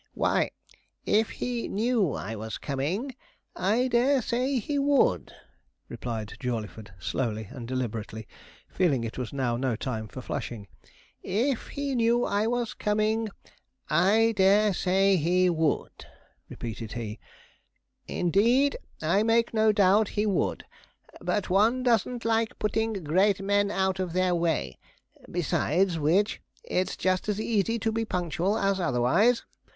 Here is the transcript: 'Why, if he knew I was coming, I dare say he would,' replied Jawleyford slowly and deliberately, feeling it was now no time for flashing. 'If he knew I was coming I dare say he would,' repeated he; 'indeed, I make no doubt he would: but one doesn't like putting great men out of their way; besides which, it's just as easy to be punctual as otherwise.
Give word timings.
'Why, 0.15 0.49
if 1.05 1.29
he 1.29 1.67
knew 1.67 2.13
I 2.13 2.35
was 2.35 2.57
coming, 2.57 3.15
I 3.55 3.87
dare 3.87 4.23
say 4.23 4.57
he 4.57 4.79
would,' 4.79 5.31
replied 5.89 6.33
Jawleyford 6.39 6.91
slowly 6.97 7.47
and 7.51 7.67
deliberately, 7.67 8.27
feeling 8.67 9.03
it 9.03 9.19
was 9.19 9.31
now 9.31 9.57
no 9.57 9.75
time 9.75 10.07
for 10.07 10.23
flashing. 10.23 10.67
'If 11.21 11.67
he 11.67 11.93
knew 11.93 12.25
I 12.25 12.47
was 12.47 12.73
coming 12.73 13.29
I 13.91 14.33
dare 14.35 14.73
say 14.73 15.17
he 15.17 15.51
would,' 15.51 16.07
repeated 16.49 16.93
he; 16.93 17.19
'indeed, 18.07 18.77
I 19.03 19.21
make 19.21 19.53
no 19.53 19.71
doubt 19.71 20.07
he 20.17 20.25
would: 20.25 20.65
but 21.21 21.51
one 21.51 21.83
doesn't 21.83 22.25
like 22.25 22.57
putting 22.57 23.03
great 23.03 23.39
men 23.39 23.69
out 23.69 23.99
of 23.99 24.13
their 24.13 24.33
way; 24.33 24.79
besides 25.29 25.99
which, 25.99 26.41
it's 26.63 26.97
just 26.97 27.29
as 27.29 27.39
easy 27.39 27.77
to 27.77 27.91
be 27.91 28.03
punctual 28.03 28.57
as 28.57 28.79
otherwise. 28.79 29.43